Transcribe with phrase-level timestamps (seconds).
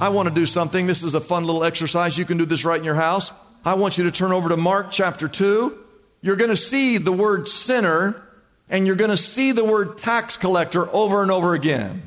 [0.00, 0.86] I want to do something.
[0.86, 2.16] This is a fun little exercise.
[2.16, 3.34] You can do this right in your house.
[3.66, 5.78] I want you to turn over to Mark chapter 2.
[6.22, 8.22] You're going to see the word sinner
[8.70, 12.02] and you're going to see the word tax collector over and over again.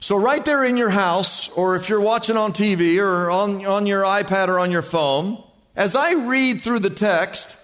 [0.00, 3.86] So, right there in your house, or if you're watching on TV or on, on
[3.86, 5.42] your iPad or on your phone,
[5.74, 7.56] as I read through the text,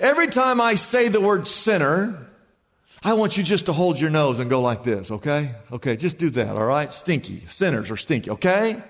[0.00, 2.26] every time I say the word sinner,
[3.02, 5.54] I want you just to hold your nose and go like this, okay?
[5.70, 6.92] Okay, just do that, all right?
[6.92, 7.44] Stinky.
[7.46, 8.82] Sinners are stinky, okay?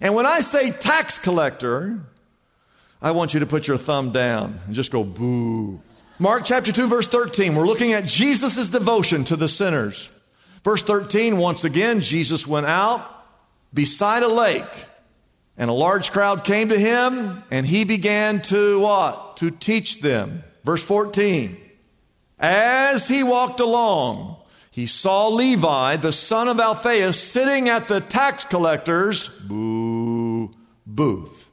[0.00, 1.98] And when I say tax collector,
[3.00, 5.80] I want you to put your thumb down and just go boo.
[6.18, 10.10] Mark chapter 2, verse 13, we're looking at Jesus' devotion to the sinners.
[10.64, 13.06] Verse 13, once again, Jesus went out
[13.72, 14.64] beside a lake,
[15.58, 19.36] and a large crowd came to him, and he began to what?
[19.38, 20.42] To teach them.
[20.64, 21.56] Verse 14,
[22.38, 24.36] as he walked along,
[24.76, 30.50] he saw Levi, the son of Alphaeus, sitting at the tax collector's boo,
[30.84, 31.50] booth.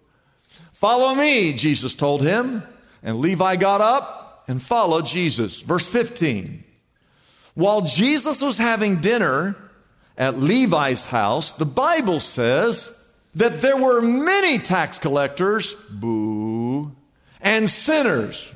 [0.74, 2.64] Follow me, Jesus told him.
[3.02, 5.62] And Levi got up and followed Jesus.
[5.62, 6.66] Verse 15.
[7.54, 9.56] While Jesus was having dinner
[10.18, 12.94] at Levi's house, the Bible says
[13.36, 16.94] that there were many tax collectors, boo,
[17.40, 18.54] and sinners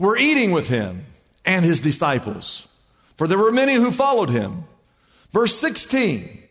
[0.00, 1.06] were eating with him
[1.44, 2.66] and his disciples.
[3.16, 4.64] For there were many who followed him.
[5.30, 6.42] Verse 16.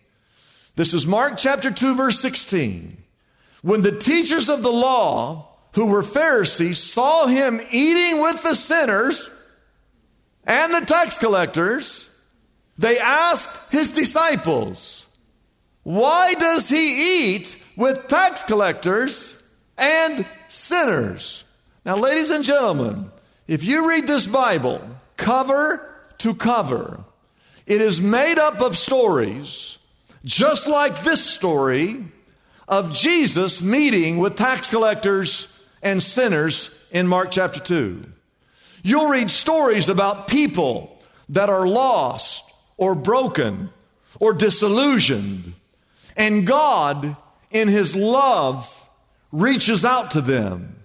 [0.75, 2.97] This is Mark chapter 2, verse 16.
[3.61, 9.29] When the teachers of the law, who were Pharisees, saw him eating with the sinners
[10.45, 12.09] and the tax collectors,
[12.77, 15.05] they asked his disciples,
[15.83, 19.41] Why does he eat with tax collectors
[19.77, 21.43] and sinners?
[21.85, 23.11] Now, ladies and gentlemen,
[23.47, 24.81] if you read this Bible
[25.17, 27.03] cover to cover,
[27.65, 29.77] it is made up of stories,
[30.25, 32.05] just like this story
[32.67, 35.47] of Jesus meeting with tax collectors
[35.81, 38.03] and sinners in Mark chapter 2.
[38.83, 42.43] You'll read stories about people that are lost
[42.77, 43.69] or broken
[44.19, 45.53] or disillusioned,
[46.15, 47.15] and God,
[47.49, 48.89] in His love,
[49.31, 50.82] reaches out to them.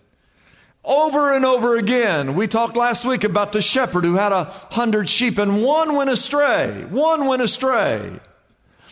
[0.89, 5.11] Over and over again, we talked last week about the shepherd who had a hundred
[5.11, 6.87] sheep and one went astray.
[6.89, 8.11] One went astray.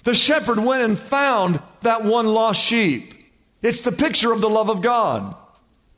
[0.05, 3.15] The shepherd went and found that one lost sheep.
[3.63, 5.35] It's the picture of the love of God.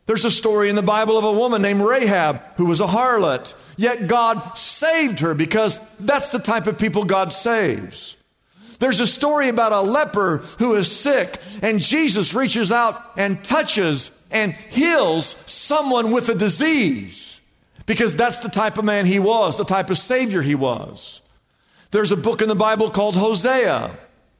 [0.06, 3.52] There's a story in the Bible of a woman named Rahab who was a harlot,
[3.76, 8.16] yet God saved her because that's the type of people God saves.
[8.78, 14.12] There's a story about a leper who is sick, and Jesus reaches out and touches
[14.30, 17.40] and heals someone with a disease
[17.86, 21.22] because that's the type of man he was, the type of savior he was.
[21.90, 23.90] There's a book in the Bible called Hosea.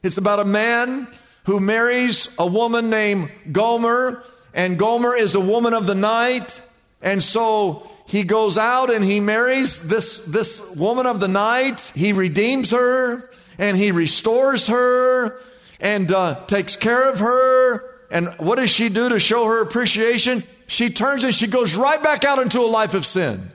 [0.03, 1.09] It's about a man
[1.45, 4.23] who marries a woman named Gomer,
[4.53, 6.61] and Gomer is a woman of the night.
[7.01, 11.81] And so he goes out and he marries this, this woman of the night.
[11.95, 15.39] He redeems her and he restores her
[15.81, 20.45] and uh, takes care of her and what does she do to show her appreciation?
[20.67, 23.51] She turns and she goes right back out into a life of sin.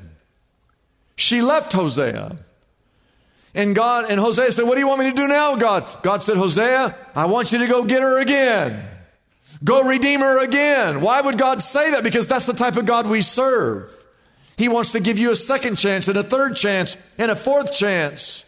[1.15, 2.37] She left Hosea.
[3.55, 5.85] And God, and Hosea said, What do you want me to do now, God?
[6.01, 8.83] God said, Hosea, I want you to go get her again.
[9.63, 11.01] Go redeem her again.
[11.01, 12.03] Why would God say that?
[12.03, 13.91] Because that's the type of God we serve.
[14.57, 17.73] He wants to give you a second chance and a third chance and a fourth
[17.73, 18.43] chance.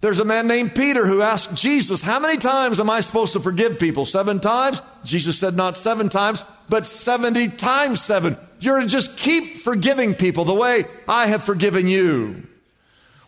[0.00, 3.40] There's a man named Peter who asked Jesus, How many times am I supposed to
[3.40, 4.06] forgive people?
[4.06, 4.80] Seven times?
[5.04, 8.38] Jesus said, Not seven times, but 70 times seven.
[8.60, 12.46] You're to just keep forgiving people the way I have forgiven you.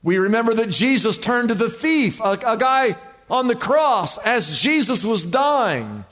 [0.02, 2.96] We remember that Jesus turned to the thief, a, a guy
[3.30, 6.04] on the cross, as Jesus was dying.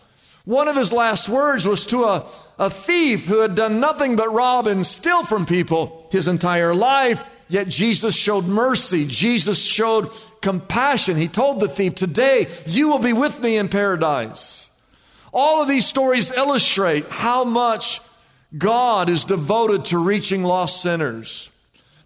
[0.45, 2.27] One of his last words was to a,
[2.59, 7.23] a thief who had done nothing but rob and steal from people his entire life.
[7.51, 9.07] Yet Jesus showed mercy.
[9.07, 11.17] Jesus showed compassion.
[11.17, 14.71] He told the thief, Today you will be with me in paradise.
[15.33, 18.01] All of these stories illustrate how much
[18.57, 21.51] God is devoted to reaching lost sinners.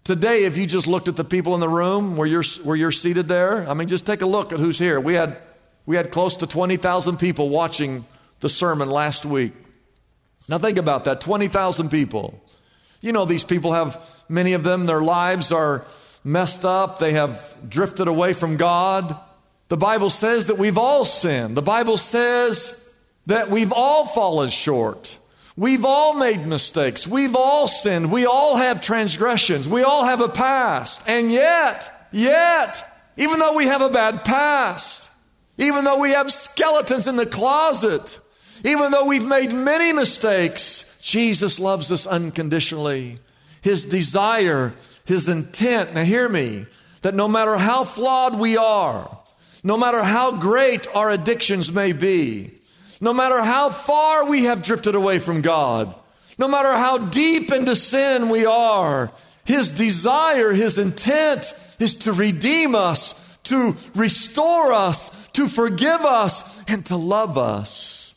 [0.03, 2.91] Today, if you just looked at the people in the room where you're, where you're
[2.91, 4.99] seated there, I mean, just take a look at who's here.
[4.99, 5.37] We had,
[5.85, 8.05] we had close to 20,000 people watching
[8.39, 9.53] the sermon last week.
[10.47, 12.39] Now, think about that 20,000 people.
[13.01, 13.99] You know, these people have,
[14.29, 15.85] many of them, their lives are
[16.23, 19.15] messed up, they have drifted away from God.
[19.69, 21.57] The Bible says that we've all sinned.
[21.57, 22.79] The Bible says
[23.27, 25.17] that we've all fallen short.
[25.57, 27.07] We've all made mistakes.
[27.07, 28.11] We've all sinned.
[28.11, 29.69] We all have transgressions.
[29.69, 31.01] We all have a past.
[31.07, 35.09] And yet, yet, even though we have a bad past,
[35.57, 38.19] even though we have skeletons in the closet,
[38.65, 43.19] even though we've made many mistakes, Jesus loves us unconditionally.
[43.65, 44.75] His desire,
[45.05, 46.67] his intent, now hear me,
[47.01, 49.09] that no matter how flawed we are,
[49.63, 52.51] no matter how great our addictions may be,
[53.01, 55.95] no matter how far we have drifted away from God,
[56.37, 59.11] no matter how deep into sin we are,
[59.45, 66.85] His desire, His intent is to redeem us, to restore us, to forgive us, and
[66.85, 68.13] to love us.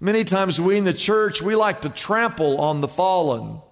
[0.00, 3.62] Many times we in the church, we like to trample on the fallen.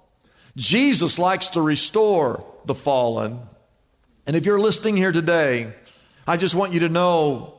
[0.57, 3.41] Jesus likes to restore the fallen.
[4.27, 5.73] And if you're listening here today,
[6.27, 7.55] I just want you to know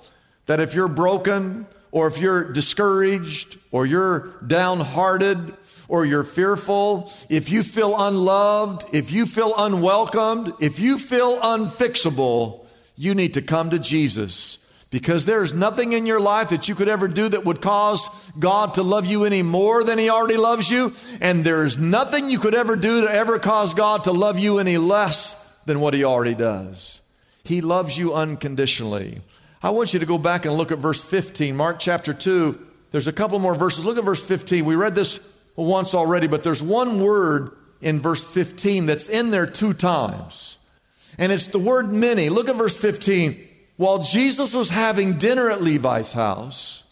[0.46, 5.54] that if you're broken, or if you're discouraged, or you're downhearted,
[5.88, 12.66] or you're fearful, if you feel unloved, if you feel unwelcomed, if you feel unfixable,
[12.96, 14.60] you need to come to Jesus.
[14.92, 18.08] Because there's nothing in your life that you could ever do that would cause
[18.38, 20.94] God to love you any more than He already loves you.
[21.22, 24.78] And there's nothing you could ever do to ever cause God to love you any
[24.78, 27.00] less than what He already does.
[27.46, 29.22] He loves you unconditionally.
[29.64, 32.60] I want you to go back and look at verse 15, Mark chapter 2.
[32.92, 33.86] There's a couple more verses.
[33.86, 34.66] Look at verse 15.
[34.66, 35.22] We read this
[35.56, 37.52] once already, but there's one word
[37.82, 40.58] in verse 15 that's in there two times.
[41.18, 42.30] And it's the word many.
[42.30, 43.48] Look at verse 15.
[43.82, 46.84] While Jesus was having dinner at Levi's house,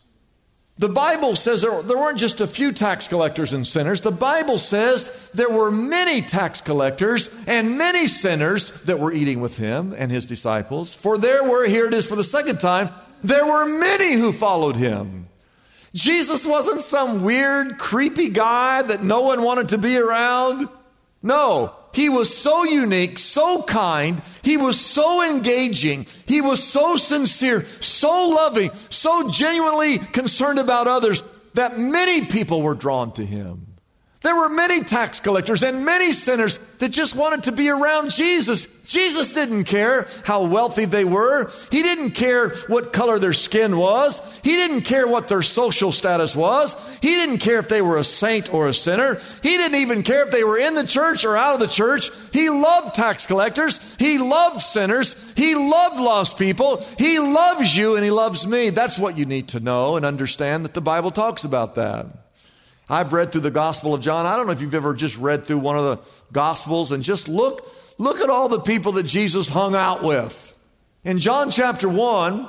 [0.80, 4.02] the Bible says there, there, weren't just a few tax collectors and sinners.
[4.02, 9.56] The Bible says there were many tax collectors and many sinners that were eating with
[9.56, 10.96] him and his disciples.
[10.96, 12.90] For there were, here it is for the second time,
[13.24, 15.28] there were many who followed him.
[15.94, 20.68] Jesus wasn't some weird, creepy guy that no one wanted to be around.
[21.22, 27.66] No, he was so unique, so kind, he was so engaging, he was so sincere,
[27.66, 31.24] so loving, so genuinely concerned about others
[31.56, 33.69] that many people were drawn to him.
[34.22, 38.68] There were many tax collectors and many sinners that just wanted to be around Jesus.
[38.84, 41.50] Jesus didn't care how wealthy they were.
[41.72, 44.40] He didn't care what color their skin was.
[44.44, 46.98] He didn't care what their social status was.
[46.98, 49.20] He didn't care if they were a saint or a sinner.
[49.42, 52.10] He didn't even care if they were in the church or out of the church.
[52.34, 53.96] He loved tax collectors.
[53.98, 55.32] He loved sinners.
[55.38, 56.84] He loved lost people.
[56.98, 58.70] He loves you and he loves me.
[58.72, 62.08] That's what you need to know and understand that the Bible talks about that.
[62.90, 64.26] I've read through the Gospel of John.
[64.26, 66.00] I don't know if you've ever just read through one of the
[66.32, 70.56] Gospels and just look, look at all the people that Jesus hung out with.
[71.04, 72.48] In John chapter 1,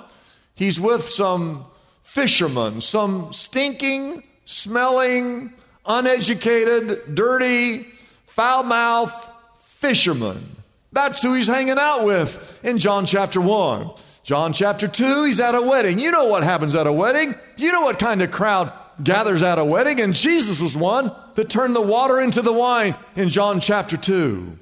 [0.54, 1.66] he's with some
[2.02, 5.52] fishermen, some stinking, smelling,
[5.86, 7.86] uneducated, dirty,
[8.26, 9.28] foul mouthed
[9.62, 10.56] fishermen.
[10.92, 13.90] That's who he's hanging out with in John chapter 1.
[14.22, 15.98] John chapter 2, he's at a wedding.
[15.98, 17.34] You know what happens at a wedding.
[17.56, 21.50] You know what kind of crowd gathers at a wedding, and Jesus was one that
[21.50, 24.58] turned the water into the wine in John chapter 2.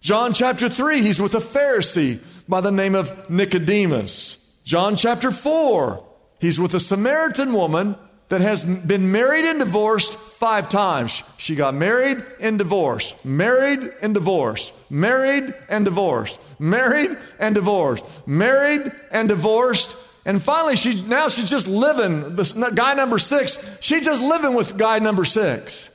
[0.00, 4.38] John chapter 3, he's with a Pharisee by the name of Nicodemus.
[4.64, 6.04] John chapter 4,
[6.38, 7.96] he's with a Samaritan woman
[8.30, 11.22] that has been married and divorced five times.
[11.36, 18.92] She got married and divorced, married and divorced, married and divorced, married and divorced, married
[19.10, 19.98] and divorced, and
[20.42, 24.98] finally, she now she's just living, this guy number six, she's just living with guy
[24.98, 25.90] number six.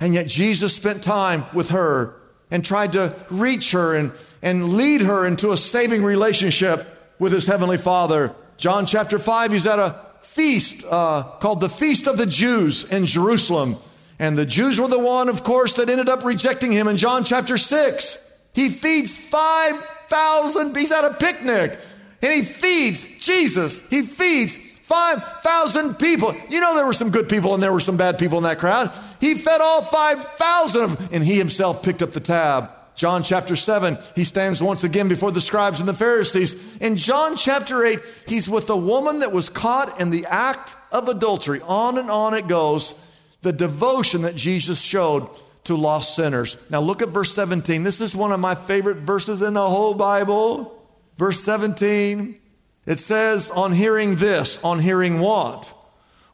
[0.00, 2.14] And yet Jesus spent time with her
[2.50, 6.86] and tried to reach her and, and lead her into a saving relationship
[7.18, 8.34] with his heavenly Father.
[8.56, 13.06] John chapter 5, he's at a feast uh, called the Feast of the Jews in
[13.06, 13.76] Jerusalem.
[14.18, 17.24] And the Jews were the one, of course, that ended up rejecting him in John
[17.24, 18.18] chapter 6.
[18.52, 21.78] He feeds 5,000, he's at a picnic,
[22.22, 23.80] and he feeds Jesus.
[23.88, 26.34] He feeds 5,000 people.
[26.48, 28.58] You know, there were some good people and there were some bad people in that
[28.58, 28.90] crowd.
[29.20, 32.70] He fed all 5,000 of them, and he himself picked up the tab.
[32.96, 36.76] John chapter 7, he stands once again before the scribes and the Pharisees.
[36.78, 41.08] In John chapter 8, he's with a woman that was caught in the act of
[41.08, 41.60] adultery.
[41.62, 42.94] On and on it goes.
[43.42, 45.28] The devotion that Jesus showed
[45.64, 46.56] to lost sinners.
[46.68, 47.84] Now look at verse 17.
[47.84, 50.79] This is one of my favorite verses in the whole Bible.
[51.20, 52.40] Verse 17.
[52.86, 55.70] It says, on hearing this, on hearing what?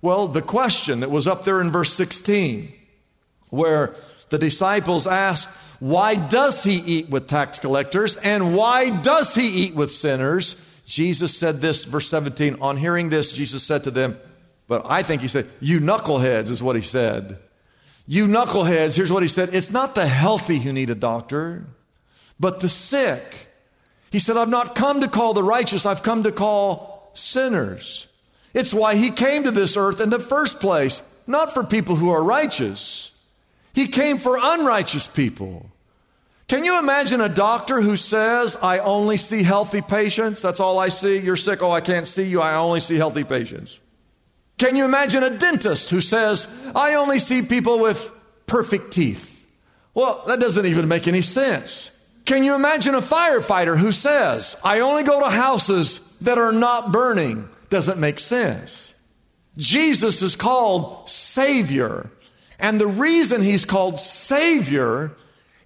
[0.01, 2.73] Well, the question that was up there in verse 16,
[3.51, 3.97] where
[4.29, 5.49] the disciples asked,
[5.81, 10.55] why does he eat with tax collectors and why does he eat with sinners?
[10.87, 12.59] Jesus said this, verse 17.
[12.61, 14.17] On hearing this, Jesus said to them,
[14.69, 17.41] but I think he said, You knuckleheads, is what he said.
[18.07, 21.67] You knuckleheads, here's what he said it's not the healthy who need a doctor,
[22.39, 23.46] but the sick.
[24.11, 28.07] He said, I've not come to call the righteous, I've come to call sinners.
[28.55, 32.11] It's why he came to this earth in the first place, not for people who
[32.11, 33.13] are righteous.
[33.75, 35.71] He came for unrighteous people.
[36.49, 40.41] Can you imagine a doctor who says, I only see healthy patients?
[40.41, 41.19] That's all I see.
[41.19, 41.63] You're sick.
[41.63, 42.41] Oh, I can't see you.
[42.41, 43.81] I only see healthy patients.
[44.57, 48.11] Can you imagine a dentist who says, I only see people with
[48.47, 49.47] perfect teeth?
[49.93, 51.91] Well, that doesn't even make any sense.
[52.27, 56.93] Can you imagine a firefighter who says, I only go to houses that are not
[56.93, 57.49] burning?
[57.71, 58.95] Doesn't make sense.
[59.57, 62.11] Jesus is called Savior.
[62.59, 65.13] And the reason he's called Savior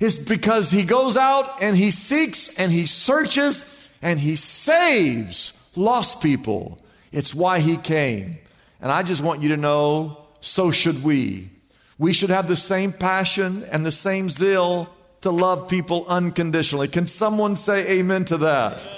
[0.00, 3.64] is because he goes out and he seeks and he searches
[4.02, 6.79] and he saves lost people.
[7.12, 8.38] It's why he came.
[8.81, 11.50] And I just want you to know so should we.
[11.99, 14.88] We should have the same passion and the same zeal
[15.23, 16.89] to love people unconditionally.
[16.89, 18.89] Can someone say amen to that?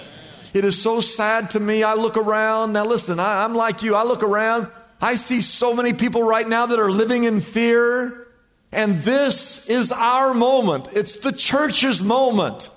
[0.54, 1.82] It is so sad to me.
[1.82, 2.72] I look around.
[2.72, 3.94] Now, listen, I, am like you.
[3.94, 4.68] I look around.
[5.00, 8.28] I see so many people right now that are living in fear.
[8.70, 10.88] And this is our moment.
[10.92, 12.70] It's the church's moment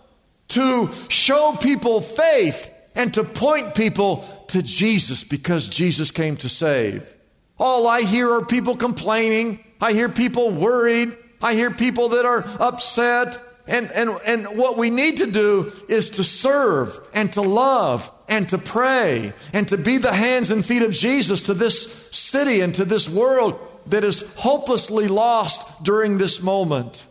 [0.49, 7.13] to show people faith and to point people to Jesus because Jesus came to save.
[7.57, 9.63] All I hear are people complaining.
[9.79, 11.17] I hear people worried.
[11.41, 13.41] I hear people that are upset.
[13.67, 18.47] And, and, and what we need to do is to serve and to love and
[18.49, 22.75] to pray and to be the hands and feet of Jesus to this city and
[22.75, 27.05] to this world that is hopelessly lost during this moment.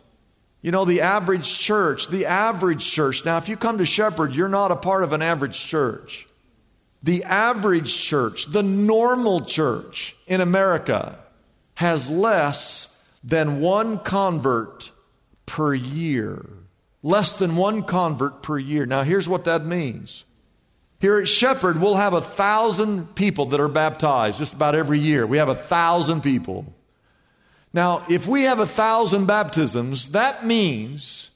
[0.61, 3.23] You know, the average church, the average church.
[3.23, 6.27] Now, if you come to Shepherd, you're not a part of an average church.
[7.03, 11.19] The average church, the normal church in America,
[11.75, 12.94] has less
[13.25, 14.91] than one convert
[15.47, 16.45] per year.
[17.01, 18.85] Less than one convert per year.
[18.85, 20.25] Now, here's what that means.
[20.99, 25.27] Here at Shepherd, we'll have a thousand people that are baptized just about every year.
[25.27, 26.73] We have a thousand people.
[27.73, 31.31] Now, if we have a thousand baptisms, that means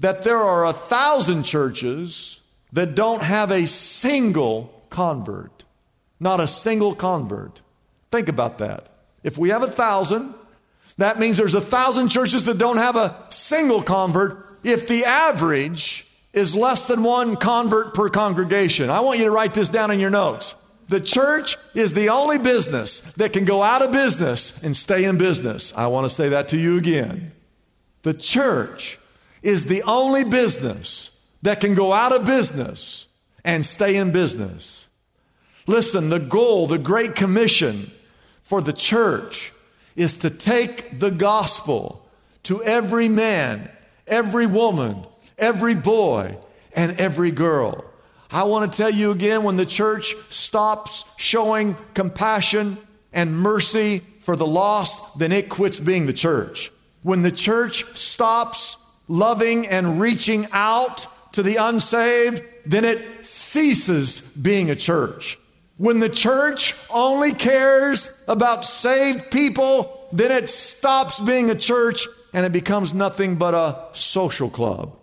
[0.00, 2.40] that there are a thousand churches
[2.72, 5.64] that don't have a single convert.
[6.18, 7.62] Not a single convert.
[8.10, 8.88] Think about that.
[9.24, 10.34] If we have a thousand,
[11.02, 14.46] that means there's a thousand churches that don't have a single convert.
[14.62, 19.54] If the average is less than one convert per congregation, I want you to write
[19.54, 20.54] this down in your notes.
[20.88, 25.18] The church is the only business that can go out of business and stay in
[25.18, 25.72] business.
[25.76, 27.32] I want to say that to you again.
[28.02, 28.98] The church
[29.42, 31.10] is the only business
[31.42, 33.06] that can go out of business
[33.44, 34.88] and stay in business.
[35.66, 37.90] Listen, the goal, the Great Commission
[38.42, 39.52] for the church
[40.00, 42.08] is to take the gospel
[42.42, 43.70] to every man,
[44.06, 45.04] every woman,
[45.36, 46.34] every boy,
[46.74, 47.84] and every girl.
[48.30, 52.78] I want to tell you again when the church stops showing compassion
[53.12, 56.72] and mercy for the lost, then it quits being the church.
[57.02, 64.70] When the church stops loving and reaching out to the unsaved, then it ceases being
[64.70, 65.38] a church.
[65.80, 72.44] When the church only cares about saved people, then it stops being a church and
[72.44, 74.94] it becomes nothing but a social club.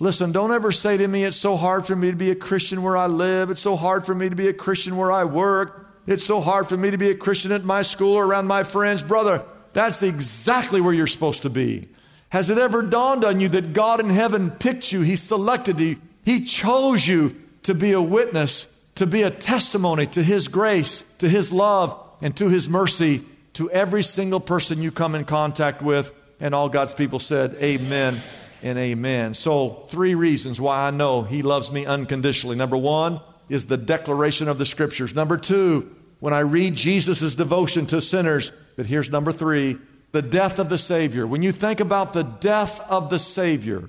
[0.00, 2.82] Listen, don't ever say to me, it's so hard for me to be a Christian
[2.82, 3.48] where I live.
[3.48, 5.88] It's so hard for me to be a Christian where I work.
[6.08, 8.64] It's so hard for me to be a Christian at my school or around my
[8.64, 9.04] friends.
[9.04, 11.86] Brother, that's exactly where you're supposed to be.
[12.30, 15.02] Has it ever dawned on you that God in heaven picked you?
[15.02, 15.94] He selected you.
[16.24, 21.28] He chose you to be a witness to be a testimony to His grace, to
[21.28, 23.22] His love, and to His mercy
[23.54, 26.12] to every single person you come in contact with.
[26.40, 28.20] And all God's people said, Amen
[28.62, 29.34] and amen.
[29.34, 32.56] So, three reasons why I know He loves me unconditionally.
[32.56, 35.14] Number one is the declaration of the Scriptures.
[35.14, 38.50] Number two, when I read Jesus' devotion to sinners.
[38.76, 39.78] But here's number three
[40.12, 41.26] the death of the Savior.
[41.26, 43.84] When you think about the death of the Savior,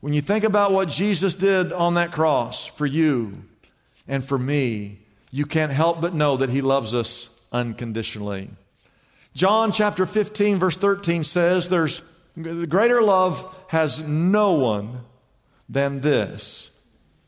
[0.00, 3.42] when you think about what Jesus did on that cross for you
[4.08, 4.98] and for me,
[5.30, 8.50] you can't help but know that He loves us unconditionally.
[9.34, 12.02] John chapter 15, verse 13 says, There's
[12.68, 15.00] greater love has no one
[15.68, 16.70] than this,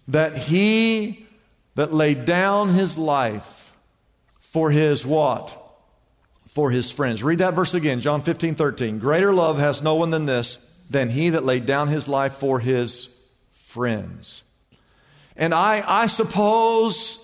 [0.08, 1.26] that he
[1.74, 3.72] that laid down his life
[4.40, 5.56] for his what?
[6.48, 7.22] For his friends.
[7.22, 8.98] Read that verse again, John 15, 13.
[8.98, 10.58] Greater love has no one than this,
[10.88, 13.08] than he that laid down his life for his
[13.52, 14.42] friends.
[15.40, 17.18] And I, I suppose,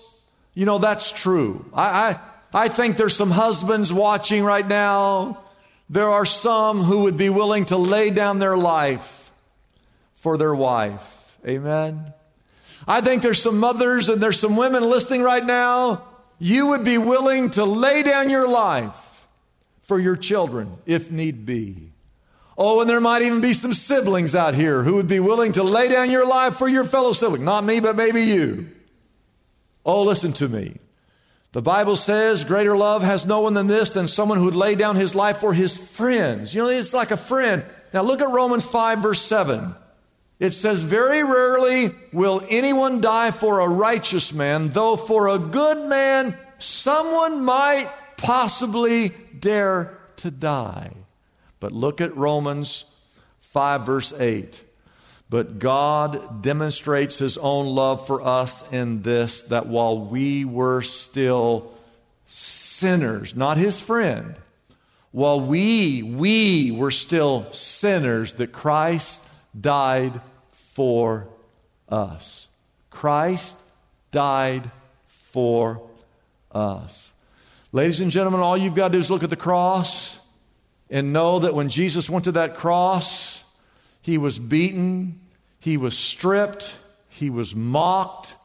[0.55, 1.63] you know, that's true.
[1.71, 5.43] I, I, I think there's some husbands watching right now.
[5.87, 9.31] There are some who would be willing to lay down their life
[10.15, 11.37] for their wife.
[11.47, 12.11] Amen.
[12.87, 16.03] I think there's some mothers and there's some women listening right now.
[16.39, 19.27] You would be willing to lay down your life
[19.81, 21.91] for your children if need be.
[22.57, 25.63] Oh, and there might even be some siblings out here who would be willing to
[25.63, 27.45] lay down your life for your fellow sibling.
[27.45, 28.69] Not me, but maybe you.
[29.85, 30.77] Oh, listen to me.
[31.51, 34.75] The Bible says, Greater love has no one than this, than someone who would lay
[34.75, 36.53] down his life for his friends.
[36.53, 37.63] You know, it's like a friend.
[37.93, 39.75] Now look at Romans 5, verse 7.
[40.39, 45.87] It says, Very rarely will anyone die for a righteous man, though for a good
[45.87, 50.91] man, someone might possibly dare to die.
[51.59, 52.85] But look at Romans
[53.39, 54.63] 5, verse 8.
[55.29, 61.73] But God demonstrates his own love for us in this that while we were still
[62.25, 64.35] sinners, not his friend,
[65.11, 69.23] while we, we were still sinners, that Christ
[69.59, 70.21] died
[70.51, 71.27] for
[71.89, 72.47] us.
[72.89, 73.57] Christ
[74.11, 74.69] died
[75.07, 75.81] for
[76.51, 77.13] us.
[77.71, 80.19] Ladies and gentlemen, all you've got to do is look at the cross
[80.89, 83.43] and know that when Jesus went to that cross,
[84.01, 85.19] he was beaten,
[85.59, 86.75] he was stripped,
[87.09, 88.35] he was mocked,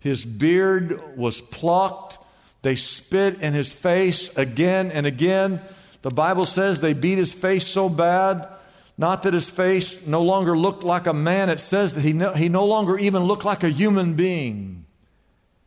[0.00, 2.18] his beard was plucked,
[2.62, 5.60] they spit in his face again and again.
[6.02, 8.48] The Bible says they beat his face so bad,
[8.96, 12.32] not that his face no longer looked like a man, it says that he no,
[12.32, 14.84] he no longer even looked like a human being.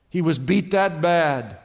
[0.10, 1.58] He was beat that bad.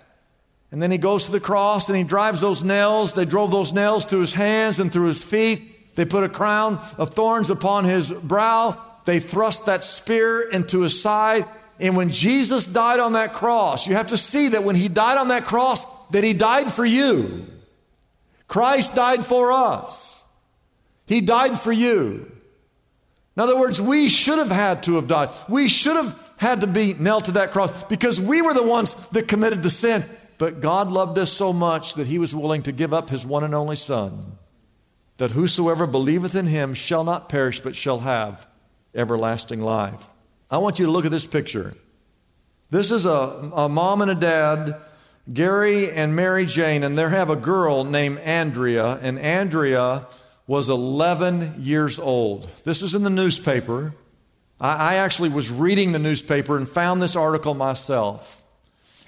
[0.76, 3.14] And then he goes to the cross and he drives those nails.
[3.14, 5.96] They drove those nails through his hands and through his feet.
[5.96, 8.78] They put a crown of thorns upon his brow.
[9.06, 11.46] They thrust that spear into his side.
[11.80, 15.16] And when Jesus died on that cross, you have to see that when he died
[15.16, 17.46] on that cross, that he died for you.
[18.46, 20.22] Christ died for us.
[21.06, 22.30] He died for you.
[23.34, 25.30] In other words, we should have had to have died.
[25.48, 28.94] We should have had to be nailed to that cross because we were the ones
[29.12, 30.04] that committed the sin.
[30.38, 33.44] But God loved us so much that he was willing to give up his one
[33.44, 34.38] and only Son
[35.18, 38.46] that whosoever believeth in him shall not perish, but shall have
[38.94, 40.06] everlasting life.
[40.50, 41.74] I want you to look at this picture.
[42.70, 44.76] This is a, a mom and a dad,
[45.32, 50.06] Gary and Mary Jane, and they have a girl named Andrea, and Andrea
[50.46, 52.48] was 11 years old.
[52.64, 53.94] This is in the newspaper.
[54.60, 58.42] I, I actually was reading the newspaper and found this article myself.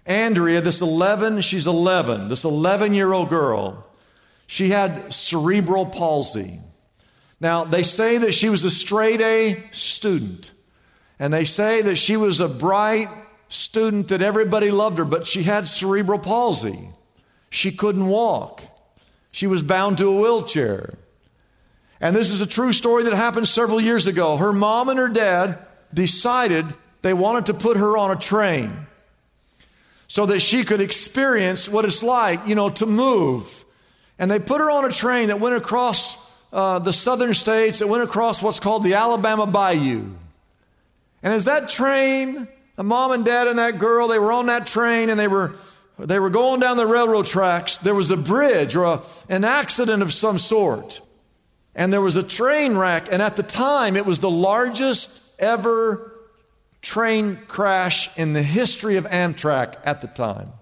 [0.06, 3.87] Andrea, this 11, she's 11, this 11 year old girl,
[4.46, 6.61] she had cerebral palsy.
[7.40, 10.52] Now, they say that she was a straight A student.
[11.18, 13.08] And they say that she was a bright
[13.48, 16.90] student that everybody loved her, but she had cerebral palsy.
[17.50, 18.62] She couldn't walk.
[19.32, 20.94] She was bound to a wheelchair.
[22.00, 24.37] And this is a true story that happened several years ago.
[24.37, 25.58] Her mom and her dad
[25.92, 26.66] decided
[27.02, 28.88] they wanted to put her on a train
[30.09, 33.59] so that she could experience what it's like, you know, to move
[34.18, 36.18] and they put her on a train that went across
[36.53, 40.05] uh, the southern states, that went across what's called the Alabama Bayou.
[41.23, 44.66] And as that train, the mom and dad and that girl, they were on that
[44.66, 45.55] train and they were,
[45.99, 47.77] they were going down the railroad tracks.
[47.79, 51.01] There was a bridge or a, an accident of some sort.
[51.75, 53.09] And there was a train wreck.
[53.12, 56.17] And at the time, it was the largest ever
[56.88, 60.55] train crash in the history of Amtrak at the time.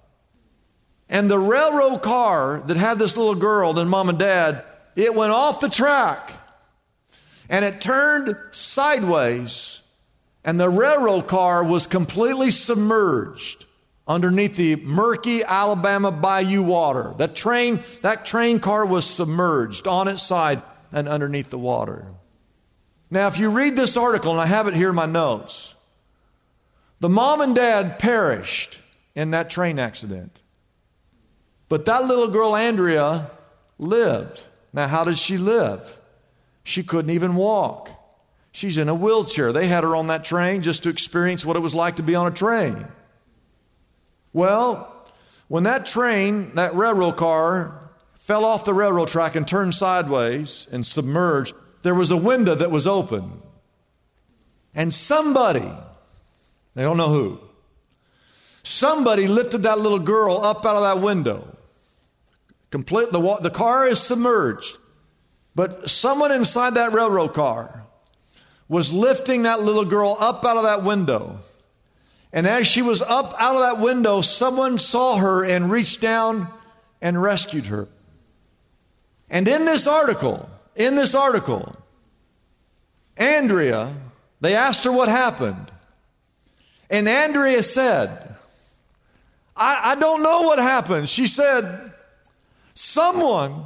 [1.08, 4.64] And the railroad car that had this little girl and mom and dad,
[4.96, 6.32] it went off the track
[7.48, 9.82] and it turned sideways
[10.44, 13.64] and the railroad car was completely submerged
[14.08, 17.14] underneath the murky Alabama bayou water.
[17.18, 20.60] That train, that train car was submerged on its side
[20.90, 22.06] and underneath the water.
[23.12, 25.75] Now, if you read this article, and I have it here in my notes,
[27.00, 28.78] the mom and dad perished
[29.14, 30.42] in that train accident.
[31.68, 33.30] But that little girl, Andrea,
[33.78, 34.44] lived.
[34.72, 35.98] Now, how did she live?
[36.62, 37.90] She couldn't even walk.
[38.52, 39.52] She's in a wheelchair.
[39.52, 42.14] They had her on that train just to experience what it was like to be
[42.14, 42.86] on a train.
[44.32, 44.92] Well,
[45.48, 50.86] when that train, that railroad car, fell off the railroad track and turned sideways and
[50.86, 53.40] submerged, there was a window that was open.
[54.74, 55.70] And somebody,
[56.76, 57.40] they don't know who,
[58.62, 61.48] somebody lifted that little girl up out of that window.
[62.70, 64.78] Complete, the, the car is submerged.
[65.54, 67.84] But someone inside that railroad car
[68.68, 71.40] was lifting that little girl up out of that window.
[72.30, 76.48] And as she was up out of that window, someone saw her and reached down
[77.00, 77.88] and rescued her.
[79.30, 81.74] And in this article, in this article,
[83.16, 83.94] Andrea,
[84.42, 85.72] they asked her what happened.
[86.90, 88.36] And Andrea said,
[89.56, 91.08] I, I don't know what happened.
[91.08, 91.92] She said,
[92.74, 93.64] Someone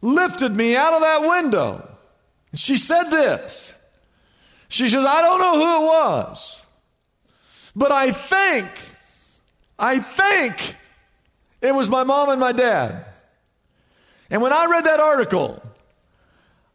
[0.00, 1.88] lifted me out of that window.
[2.54, 3.72] She said this.
[4.68, 6.64] She says, I don't know who it was,
[7.74, 8.66] but I think,
[9.78, 10.76] I think
[11.60, 13.04] it was my mom and my dad.
[14.30, 15.62] And when I read that article,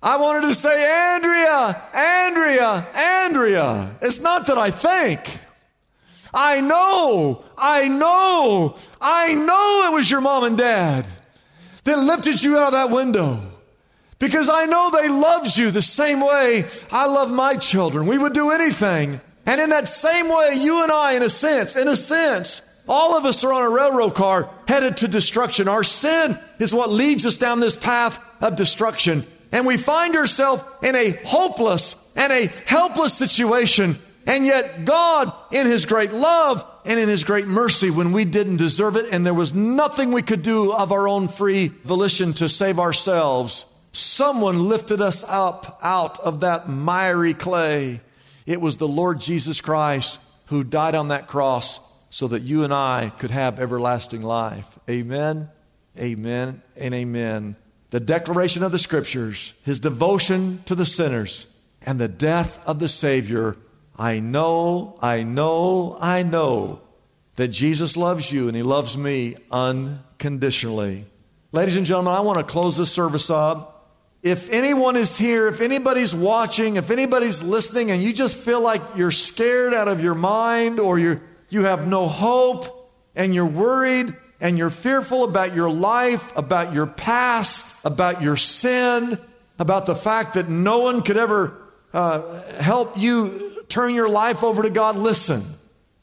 [0.02, 3.96] I wanted to say, Andrea, Andrea, Andrea.
[4.02, 5.40] It's not that I think.
[6.34, 11.06] I know, I know, I know it was your mom and dad
[11.84, 13.40] that lifted you out of that window.
[14.20, 18.06] Because I know they loved you the same way I love my children.
[18.06, 19.22] We would do anything.
[19.46, 23.18] And in that same way, you and I, in a sense, in a sense, all
[23.18, 25.68] of us are on a railroad car headed to destruction.
[25.68, 29.26] Our sin is what leads us down this path of destruction.
[29.52, 33.98] And we find ourselves in a hopeless and a helpless situation.
[34.28, 38.58] And yet, God, in His great love and in His great mercy, when we didn't
[38.58, 42.48] deserve it and there was nothing we could do of our own free volition to
[42.48, 48.02] save ourselves, someone lifted us up out of that miry clay.
[48.46, 52.74] It was the Lord Jesus Christ who died on that cross so that you and
[52.74, 54.80] I could have everlasting life.
[54.90, 55.50] Amen,
[55.98, 57.56] amen, and amen.
[57.92, 61.48] The declaration of the scriptures, his devotion to the sinners,
[61.82, 63.56] and the death of the Savior.
[63.98, 66.82] I know, I know, I know
[67.36, 71.06] that Jesus loves you and he loves me unconditionally.
[71.52, 73.96] Ladies and gentlemen, I want to close this service up.
[74.22, 78.82] If anyone is here, if anybody's watching, if anybody's listening, and you just feel like
[78.96, 84.14] you're scared out of your mind or you're you have no hope and you're worried
[84.42, 89.20] and you're fearful about your life, about your past, about your sin,
[89.58, 91.58] about the fact that no one could ever
[91.94, 95.44] uh, help you turn your life over to God, listen.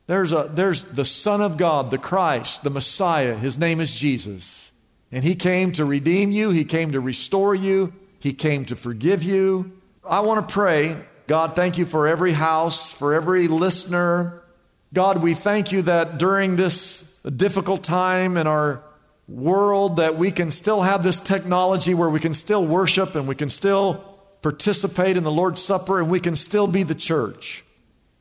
[0.07, 3.35] There's, a, there's the Son of God, the Christ, the Messiah.
[3.35, 4.71] His name is Jesus.
[5.11, 9.23] And He came to redeem you, He came to restore you, He came to forgive
[9.23, 9.73] you.
[10.05, 10.97] I want to pray.
[11.27, 14.45] God, thank you for every house, for every listener,
[14.93, 18.83] God, we thank you that during this difficult time in our
[19.29, 23.35] world that we can still have this technology where we can still worship and we
[23.35, 23.95] can still
[24.43, 27.65] participate in the Lord's Supper and we can still be the church.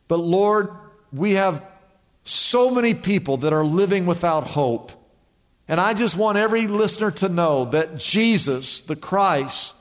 [0.07, 0.69] But Lord,
[1.13, 1.63] we have
[2.23, 4.91] so many people that are living without hope.
[5.67, 9.75] And I just want every listener to know that Jesus, the Christ,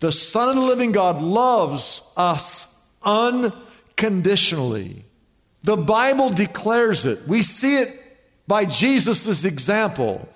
[0.00, 2.68] the Son of the living God, loves us
[3.02, 5.04] unconditionally.
[5.62, 7.26] The Bible declares it.
[7.26, 7.97] We see it
[8.48, 10.28] by Jesus' example.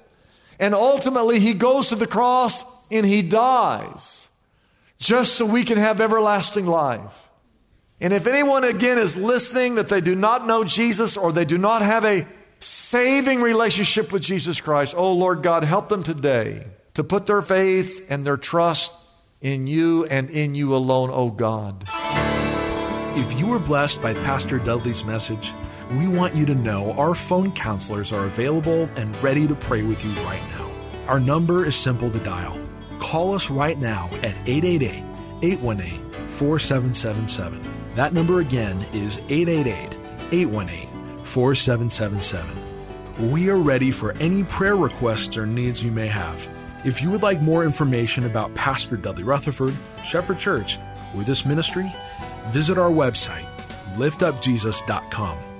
[0.60, 4.28] And ultimately, he goes to the cross and he dies
[4.98, 7.28] just so we can have everlasting life.
[8.00, 11.58] And if anyone again is listening that they do not know Jesus or they do
[11.58, 12.26] not have a
[12.60, 18.04] saving relationship with Jesus Christ, oh Lord God, help them today to put their faith
[18.08, 18.92] and their trust
[19.40, 21.84] in you and in you alone, oh God.
[23.14, 25.52] If you were blessed by Pastor Dudley's message,
[25.94, 30.02] we want you to know our phone counselors are available and ready to pray with
[30.04, 30.70] you right now.
[31.06, 32.58] Our number is simple to dial.
[32.98, 35.04] Call us right now at 888
[35.42, 37.60] 818 4777.
[37.94, 39.96] That number again is 888
[40.32, 40.88] 818
[41.24, 43.30] 4777.
[43.30, 46.48] We are ready for any prayer requests or needs you may have.
[46.84, 50.78] If you would like more information about Pastor Dudley Rutherford, Shepherd Church,
[51.14, 51.92] or this ministry,
[52.48, 53.46] visit our website,
[53.96, 55.51] liftupjesus.com.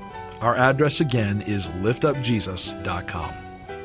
[0.42, 3.34] Our address again is liftupjesus.com.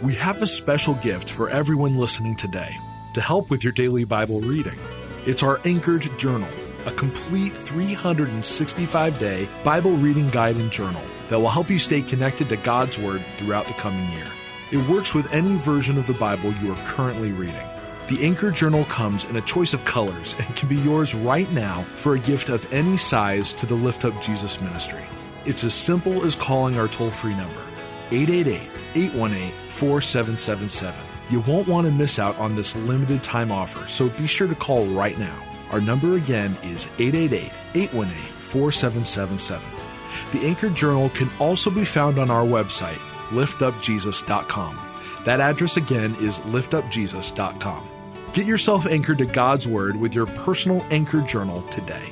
[0.02, 2.76] We have a special gift for everyone listening today
[3.14, 4.80] to help with your daily Bible reading.
[5.28, 6.50] It's our Anchored Journal,
[6.88, 12.50] a complete 365 day Bible reading guide and journal that will help you stay connected
[12.50, 14.26] to God's Word throughout the coming year.
[14.72, 17.68] It works with any version of the Bible you are currently reading.
[18.08, 21.84] The Anchor Journal comes in a choice of colors and can be yours right now
[21.94, 25.04] for a gift of any size to the Lift Up Jesus ministry.
[25.48, 27.62] It's as simple as calling our toll free number,
[28.12, 31.00] 888 818 4777.
[31.30, 34.56] You won't want to miss out on this limited time offer, so be sure to
[34.56, 35.42] call right now.
[35.72, 39.66] Our number again is 888 818 4777.
[40.34, 44.80] The Anchor Journal can also be found on our website, liftupjesus.com.
[45.24, 47.88] That address again is liftupjesus.com.
[48.34, 52.12] Get yourself anchored to God's Word with your personal Anchor Journal today.